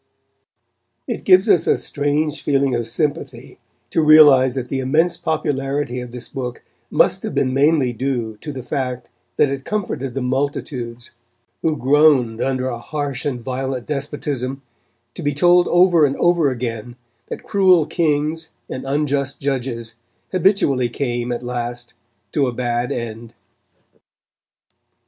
[1.07, 3.59] It gives us a strange feeling of sympathy
[3.91, 8.51] to realise that the immense popularity of this book must have been mainly due to
[8.51, 11.11] the fact that it comforted the multitudes
[11.61, 14.63] who groaned under a harsh and violent despotism
[15.13, 16.95] to be told over and over again
[17.27, 19.97] that cruel kings and unjust judges
[20.31, 21.93] habitually came at last
[22.31, 23.35] to a bad end.